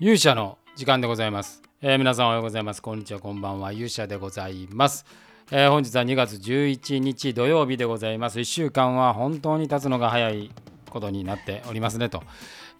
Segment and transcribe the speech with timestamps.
[0.00, 2.82] 勇者の時間でございます、えー皆さんおはようございます。
[2.82, 3.20] こんにちは。
[3.20, 3.72] こんばんは。
[3.72, 5.04] 勇者でございます、
[5.50, 8.40] えー本日は2月11日土曜日でございます。
[8.40, 10.50] 1週間は本当に経つのが早い
[10.90, 12.22] ことになっておりますねと、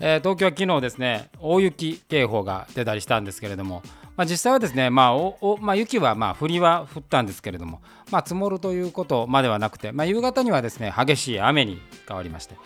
[0.01, 3.83] えー東京は昨日ですね大雪警報が出たりしたんですけれども、
[4.17, 12.57] まあ、実際はですね、まあおおまあ、雪はまあ降りは降ったんですけれども、まあ、積もるということまではなくて、まあ、夕方にはですね激しい雨に変わりまして、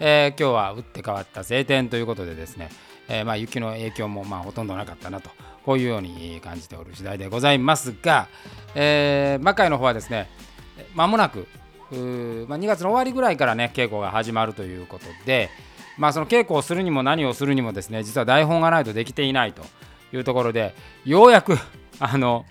[0.00, 2.70] えー今日は打って変わった晴天ということでですね、
[3.08, 5.30] えーまあ、雪の影響もまあほとんどなかったなと
[5.64, 8.28] こういうように感じておる次第でございますが、
[8.74, 10.28] えー魔界の方はですね
[10.94, 11.46] まもなく
[11.90, 15.50] まあ、2月の終わりぐらいからね稽古が始まるということで、
[15.96, 19.62] まあ、その稽古をするにも何をするにもですね実は台本がないとできていないと
[20.12, 21.56] いうところでようやく
[22.00, 22.44] あの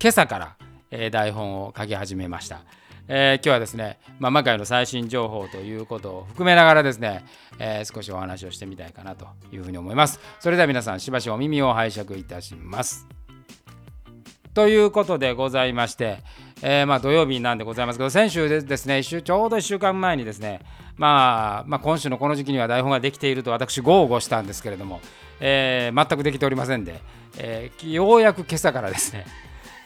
[0.00, 0.56] 今朝から、
[0.90, 2.62] えー台本を書き始めました。
[3.08, 7.24] えー今日はですね、まあ、魔界の最新情報ということを含めながらですね、
[7.58, 10.20] えー少しお話をしてみたいかなというふうに思います。
[10.38, 13.06] それでは皆さんしばしお耳を拝借いたします。
[14.52, 16.18] ということでございまして、
[16.62, 20.60] えーまあ土曜日なんでございますけど、先週ですね、ちょうど1週間前にですね、
[20.96, 25.00] まあ、まあ、今週のこの時期には台本ができていると私、豪語したんですけれども、
[25.40, 27.00] えー全くできておりませんで、
[27.38, 29.24] えーようやく今朝からですね、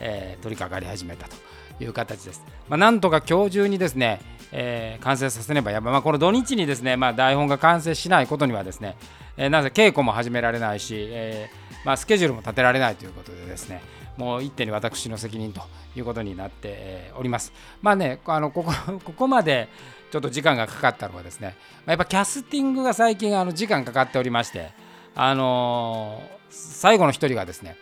[0.01, 1.37] え取り掛かり始めたと
[1.81, 2.43] いう形です。
[2.69, 4.21] まあ、なんとか今日中にですね、
[4.53, 8.97] えー完成させねばやばい、まあ、この土日にですね、まあ、台本が完成しないことにはですね、
[9.37, 13.83] えーなぜ稽古も始められないし、えーまあ、スケジュールも立てられないということでですね、
[14.17, 15.63] もう一手に私の責任と
[15.97, 17.53] いうことになってえーおります。
[17.83, 18.73] まあね、あのここ
[19.05, 19.69] ここまで
[20.13, 24.71] ちょっと時間がかかったのはですね、まやっぱキャスティングが最近あの時間かかっておりまして、
[25.15, 27.77] あのー最後の一人がですね、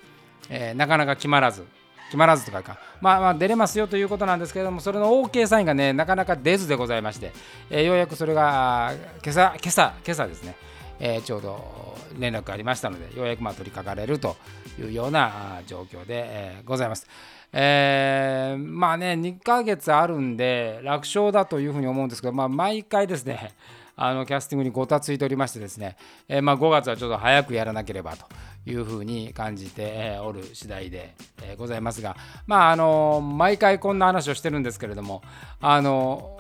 [0.49, 1.67] えーなかなか決まらず、
[2.13, 7.33] 決まらずとかか、まあ、まあ出れますよということなんですけれども、それの OK サインがね、なかなか出ずでございまして、
[7.71, 8.93] えーようやくそれが
[9.25, 10.55] 今朝、今朝、今朝ですね、
[11.01, 14.37] えーちょうど連絡がありましたので、ようやくまあ取り掛かれると
[14.79, 17.07] いうような状況で、えーございます。
[17.55, 23.53] えーまあね、2ヶ月あるんで、楽勝だというふうに思うんですけど、まあ、毎回ですね、
[23.97, 25.97] あのキャスティングにごたついておりましてですね、
[26.29, 28.27] えーまあ、5月はちょっと早くやらなければと
[28.65, 31.15] いうふうに感じておる次第で、
[31.59, 35.23] ございますが、まああの毎回こんな話をしてるんですけれども、
[35.61, 36.39] あの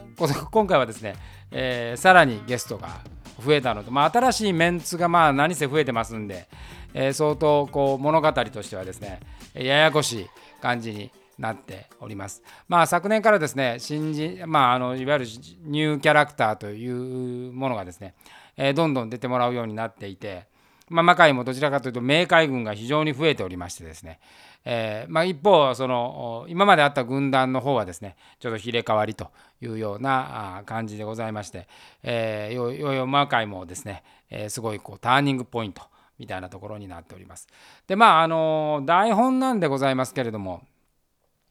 [0.50, 1.16] 今回はですね、
[1.50, 3.00] えーさらにゲストが
[3.44, 6.46] 増えたのと、まあ、新しいメンツがまあ何せ増えてますんで、
[6.94, 9.20] えー相当こう物語としてはですね
[9.54, 10.26] ややこしい
[10.60, 12.42] 感じになっております。
[12.68, 15.26] まあ昨年からですね新人、まあ、あのいわゆる
[15.64, 18.14] ニューキャラクターというものがですね、
[18.56, 20.51] えーどんどん出てもらうようになっていて、
[20.92, 24.20] まあ、魔界もどちらかというと冥界軍が非常に増えておりましてですね、
[24.64, 29.30] えーまあ、一方その今まであった軍団の方はですねちょっと入れ替わりと
[29.60, 31.66] いうような感じでございまして、
[32.02, 35.82] えー、よよよ魔界もですね、えーすごいこうターニングポイント
[36.18, 37.48] みたいなところになっております。
[37.86, 40.62] でまああの台本なんでございますけれども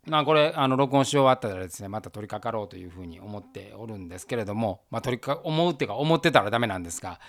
[0.07, 7.19] まあこれあの録音し終わったらですねまた取り掛かろうというふうに思っておるんですけれども、まあ、取りか思うっていうか思ってたらダメなんですが、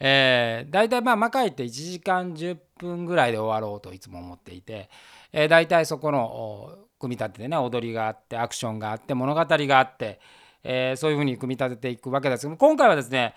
[0.00, 4.88] えー、大体まあ魔界って1時間10分ぐらいで終わろうといつも思っていて、
[5.32, 10.20] えー、大体そこの組み立てでね踊りがあってアクションがあって物語があって、
[10.64, 13.34] えーそういうふうに組み立てていくわけですけど今回はですね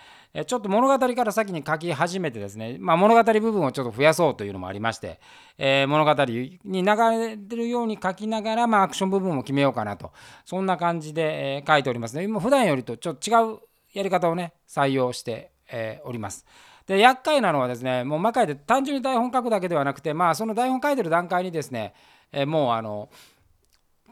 [0.47, 5.19] ちょっと物語から先に書き始めてですね、まあ、物語部分をちょっと増やそうというのもありまして、
[5.57, 10.12] えー物語に流れてるように書きながら、まあ、アクション部分も決めようかなと
[10.45, 12.24] そんな感じで、え書いておりますね。
[12.24, 13.59] 今普段よりとちょっと違う
[13.94, 16.45] やり方をね採用して、えおります。
[16.85, 21.94] で厄介なのはですねもう魔界で単純に台本書くだけではなくてまあその台本書いてる段階にですね、
[22.31, 23.09] えもうあの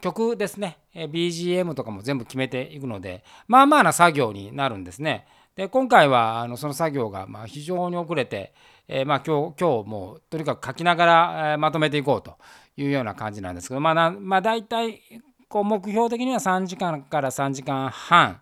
[0.01, 5.27] 曲ですね、BGM とかも全部決めていくのでまあまあな作業になるんですね。
[5.55, 8.53] で今回はあのその作業がま非常に遅れて、
[8.87, 12.37] えーまあ今日今日もうとにかく書きながら、えまとめていこうと
[12.77, 15.01] いうような感じなんですけどまあなまあ大体
[15.51, 18.39] こう目標的には3時間から3時間半、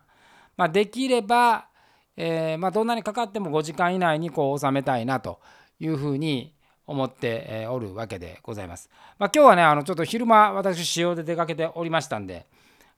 [0.56, 1.66] まあ、できれば、
[2.22, 5.40] えーまあ、どんなにかかっても5時間以内にこう収めたいなと
[5.78, 6.54] いうふうに
[6.86, 8.90] 思っておるわけでございます。
[9.18, 12.46] まあ、今日はねあのちょっと昼間私仕様で出かけておりましたんで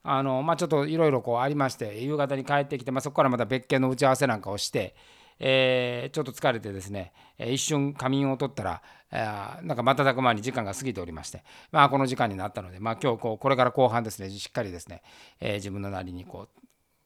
[0.03, 4.97] あの、まあ、ちょっといろいろこうありまして夕方に帰ってきて、まあ、そこからまた別件の打ち合わせなんかをして、
[5.39, 8.83] えーちょっと疲れてですね一瞬仮眠を取ったら、
[9.13, 15.03] えーなんか瞬く間に時間が過ぎておりまして、まあ、この時間になったので、まあ、今日こうこれから後半ですねしっかりですね、
[15.39, 16.63] えー自分のなりにこう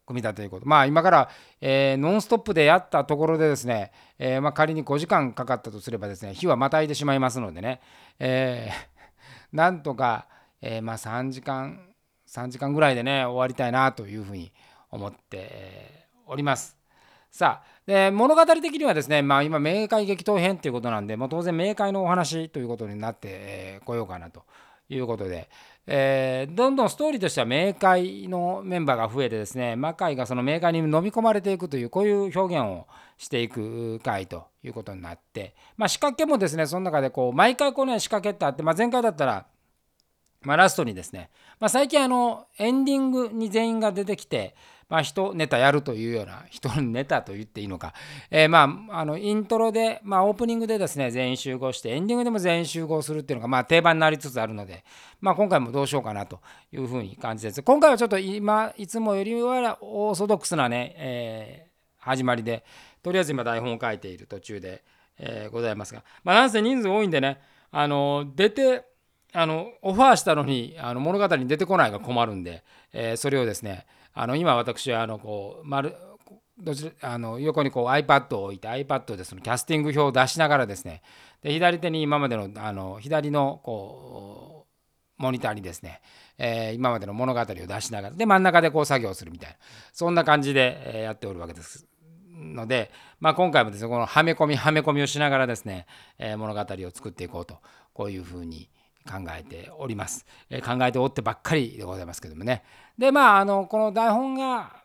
[0.06, 1.28] 組み立てていことまあ今から、
[1.60, 7.80] えーノンストップでやったところでですね、えーまあ、仮に5時間かかったとすればですね日はまたいでしまいますのでね、
[8.18, 8.96] えー
[9.52, 10.26] なんとか、
[10.60, 11.94] えまあ3時間
[12.26, 14.52] 3時間ぐらいでね終わりたいなというふうに
[14.90, 16.76] 思っております。
[17.30, 24.42] さあで物語的にはですね、まあ、今冥界激闘編ということなんで、もう当然冥界のお話ということになってこようかなと
[24.88, 25.48] いうことで、
[25.88, 32.86] えー、どんどんストーリーとしては冥界のメンバーが増えてですね魔界がその冥界に飲み込まれていくというこういう表現を
[33.18, 39.46] していく回ということになって、まあ、仕掛けもですねその中でこう毎回この、ね、仕掛けってあって、まあ、前回だったら、
[40.42, 41.30] まあ、ラストにですね、
[41.60, 44.56] まあ、最近あのエンディングに全員が出てきて
[44.88, 47.92] まあ、人ネタやるというような人ネタと言っていいのか、
[48.30, 54.84] えー、まああのイントロで、まあ、オープニングでですね全員集合してエンディングでも全員集合するっていうのが、まあ、定番になりつつあるので、
[55.20, 56.40] まあ、今回もどうしようかなと
[56.72, 57.62] いうふうに感じです。
[57.62, 62.64] 今回はちょっと今いつもよりはオーソドックスなね、えー、始まりで
[63.02, 64.84] とりあえず今台本を書いている途中で、
[65.18, 67.40] えー、ございますが、まあ、なんせ人数多いんでね
[67.72, 68.84] あの出て
[69.36, 75.94] あのオファーしたのにあの物語に出てこないが困るんで、えー、それをですねあの今私はあのこう丸
[76.58, 81.02] どちらあの横にこう iPad を置いて iPad でそのキャスティング表を出しながらですね
[81.42, 84.66] で左手に今までのあの左のこ
[85.18, 86.00] うモニターにですね、
[86.38, 89.56] えー、今までの物語を出しながらで真ん中でこう作業するみたいな
[89.92, 91.86] そんな感じでやっておるわけです。
[92.30, 92.90] ので、
[93.20, 95.86] まあ、今回もですねこのはめ込みはめ込みをしながらですね、
[96.18, 97.58] えー、物語を作っていこうと
[97.92, 98.68] こういうふうに
[99.06, 102.62] 考えております、え、考えておってばっかりでございますけどもね。
[102.98, 104.82] でまああのこの台本が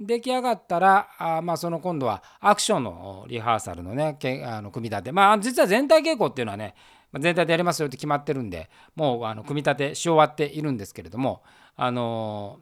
[0.00, 5.12] 出来上がったらあまあその今度はアクションのリハーサルのねけあの組み立て。
[5.12, 6.74] まあ実は全体稽古っていうのはね
[7.14, 11.42] 全体でやりますよって決まってるんでもうあの組み立てし終わっているんですけれども
[11.76, 12.60] あの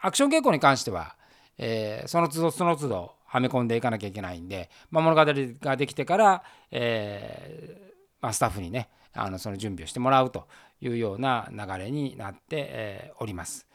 [0.00, 1.16] アクション稽古に関しては、
[1.58, 5.24] えー、その都度その都度はめ込んでいかなきゃいけないんで、まあ、物語
[5.60, 10.46] ができてから、えーまあ、スタッフにねあのその準備をしてもらうと
[10.80, 13.66] いうような流れになって、おります。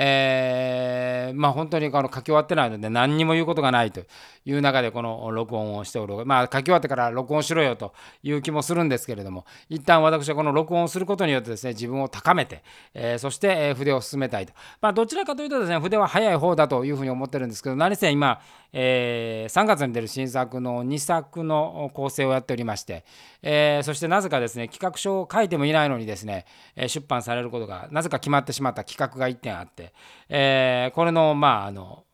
[0.00, 4.00] えー、まあ本当にこの書き終わってないので何にも言うことがないと
[4.44, 7.92] いう中でこの録音をしておるまあ書き終わってから録音しろよと
[8.22, 12.62] いう気もするんですけれども一旦私はこの録音をすることによってですね自分を高めて、
[12.94, 18.40] えー、そして筆を進めたいとまあどちらかというとですね筆は早い方だというふうに思ってるんですけど何せ今、
[18.72, 23.04] えー、3月に出る新作の2作の構成をやっておりまして、
[23.42, 26.44] えー、そしてなぜかですね企画書を書いてもいないのにですね
[26.76, 29.92] 出版されることがなぜか決まってしまった企画が1点あって
[30.28, 32.04] えー、これのまああの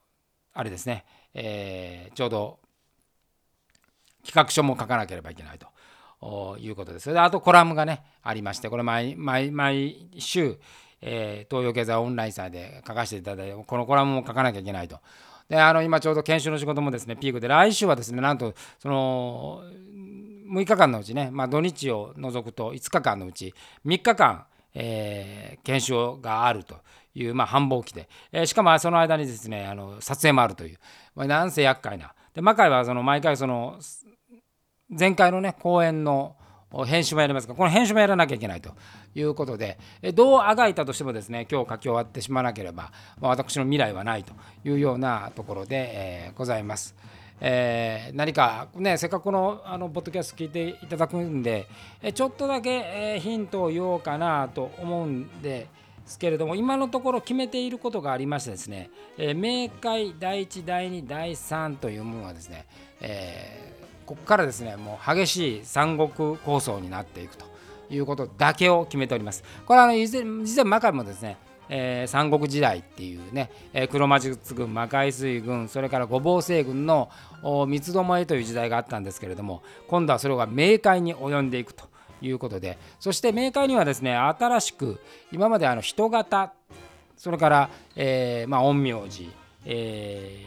[0.53, 1.05] あれですね、
[1.35, 2.61] え、ちょうど
[4.25, 7.13] 企画書も書かなければいけないということです。
[7.13, 10.59] であとコラムがねありましてこれ毎毎週、
[11.01, 15.01] え、東洋経済オンライン祭で書かせていただいてこのコラムも書かなきゃいけないと。
[15.49, 19.63] であの今ちょうど研修の仕事もですねピークで来週はですねなんとその
[20.51, 23.55] 6日間のうちね、まあ、土日を除くと5日間のうち
[23.85, 26.77] 3日間、えー、研修があると
[27.15, 30.79] いう、まあ、繁忙期で、えー、しかもその間にですねあの撮影もあるという、
[31.15, 32.15] まあ、なんせ厄介な。
[32.35, 33.79] で魔界はその毎回その
[34.89, 36.37] 前回のね公演の
[36.85, 38.71] 編集もやりますがこの編集もやらなきゃいけないと
[39.15, 39.79] いうことで
[40.15, 42.91] どうあがいたとしてもですね今日書き終わってしまわなければ、
[43.21, 44.33] まあ、私の未来はないと
[44.65, 46.95] いうようなところで、えー、ございます。
[47.41, 51.67] えー、何かねせっかくこのあのポッドキャスト聞いていただくんで、
[52.01, 55.67] えちょっとだけ、えヒントを言おうかなと思うんで、
[56.05, 62.67] ですけれども今のところ決めていることがありましてですね、えー、明快第1第2第3というものはですね、
[63.01, 67.47] えー、ここからですねもう激しい三国構想になっていくと
[67.91, 69.45] いうことだけを決めております。
[69.67, 71.37] これはあの以前実は魔界もですね
[71.69, 77.11] えー、三国時代っていうね、えー、黒魔術軍魔界水軍それから五芒星軍の
[77.67, 81.87] 三つどもえという時代があったんですけれども今度はそれが明快に及んでいくと
[82.27, 82.79] いうことで。
[82.99, 85.01] そしてメーカーにはですね新しく
[85.33, 86.53] 今まであの人型
[87.17, 89.31] それから、え、ま、陰陽師、
[89.65, 90.45] え、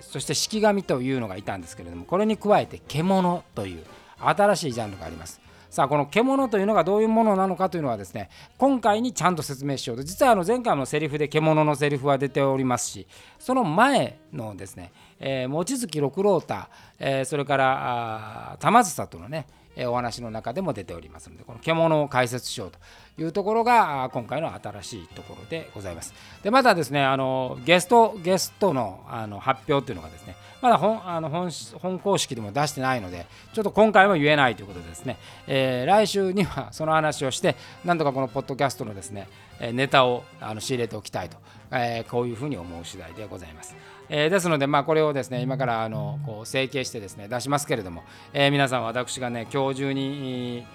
[0.00, 3.84] そして式神というのがいたんですけれどもこれに加えて獣という
[4.18, 5.40] 新しいジャンルがあります。
[5.70, 10.02] さあこの獣というのがどういうものなのかというのはですね今回にちゃんと説明しようと。
[10.02, 13.06] 実はあの前回のセリフで獣のセリフは出ておりますし
[13.38, 16.54] その前のですね、えー、望月六郎太、
[16.98, 19.46] えー、それから玉梓とのね
[19.78, 22.78] お話の中でも出ておりますのでこの獣を解説しようと
[23.20, 26.12] いうところが今回の新しいところでございます。
[26.42, 31.50] でまたですねあのゲストゲストのあの発表というのがですねまだ本あの本
[31.80, 39.28] 本公式でも出してないのでちょっと今回は言えないということでですね、えー、来週には その話をしてなんとかこのポッドキャストのですね
[39.72, 41.36] ネタをあの仕入れておきたいと、
[41.70, 43.99] えー、こういうふうに思う次第でございます。
[44.12, 48.02] えー、ですので、まあ、これをですね今からあのこう整形してですね出しますけれども、
[48.32, 50.66] えー、皆さん私がね今日中に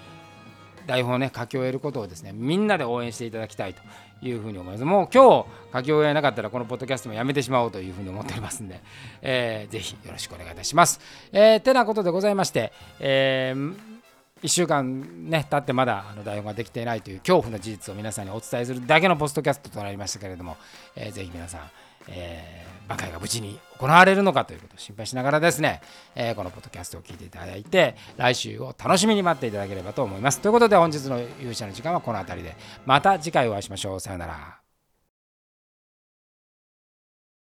[0.86, 3.82] 台本をね書き終えることをですねみんなで応援していただきたいと
[4.22, 8.80] いうふうに思いますもう今日書き終えなかったらこのポッドキャストもやめてしまおうというふうに思っておりますんで、
[9.20, 11.00] えー、ぜひよろしくお願いいたします。
[11.32, 13.95] えー、てなことでございまして、えー
[14.42, 20.56] 1週間ね経ってまだあの台本ができていないという恐怖の事実を皆さんにお伝えするだけのポストキャストとなりましたけれども、
[20.94, 21.60] えー、ぜひ皆さん、
[22.08, 25.80] えー、馬会が無事に行われるのかということを心配しながらですね、
[26.14, 30.40] えー、このポッドキャストを聞いていただいて来週を楽しみに待っていただければと思います。
[30.40, 34.00] ということで本日の勇者の時間はこの辺りでまた次回お会いしましょう。
[34.00, 34.65] さようなら。